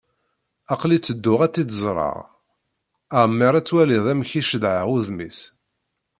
Aql-i 0.73 0.97
tedduɣ 0.99 1.39
ad 1.41 1.51
tt-id-ẓreɣ. 1.51 2.15
Ammer 3.21 3.53
ad 3.55 3.65
twaliḍ 3.67 4.05
amek 4.11 4.31
i 4.39 4.41
cedhaɣ 4.49 4.87
udem-is. 4.95 5.39